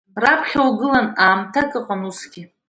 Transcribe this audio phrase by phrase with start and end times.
[0.23, 2.41] Раԥхьа угылан, аамҭак ыҟан усгьы…